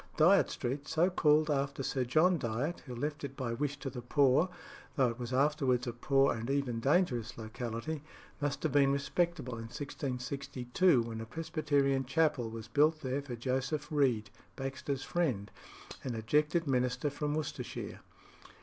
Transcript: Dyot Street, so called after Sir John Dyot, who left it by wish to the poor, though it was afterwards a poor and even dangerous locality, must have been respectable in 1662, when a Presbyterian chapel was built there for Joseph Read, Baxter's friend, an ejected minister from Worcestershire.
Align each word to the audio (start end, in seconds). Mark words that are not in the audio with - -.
Dyot 0.17 0.49
Street, 0.49 0.87
so 0.87 1.11
called 1.11 1.51
after 1.51 1.83
Sir 1.83 2.03
John 2.05 2.39
Dyot, 2.39 2.79
who 2.87 2.95
left 2.95 3.23
it 3.23 3.37
by 3.37 3.53
wish 3.53 3.77
to 3.81 3.89
the 3.91 4.01
poor, 4.01 4.49
though 4.95 5.09
it 5.09 5.19
was 5.19 5.31
afterwards 5.31 5.85
a 5.85 5.93
poor 5.93 6.33
and 6.33 6.49
even 6.49 6.79
dangerous 6.79 7.37
locality, 7.37 8.01
must 8.41 8.63
have 8.63 8.71
been 8.71 8.91
respectable 8.91 9.53
in 9.57 9.65
1662, 9.65 11.03
when 11.03 11.21
a 11.21 11.27
Presbyterian 11.27 12.03
chapel 12.03 12.49
was 12.49 12.67
built 12.67 13.01
there 13.01 13.21
for 13.21 13.35
Joseph 13.35 13.89
Read, 13.91 14.31
Baxter's 14.55 15.03
friend, 15.03 15.51
an 16.03 16.15
ejected 16.15 16.65
minister 16.65 17.11
from 17.11 17.35
Worcestershire. 17.35 17.99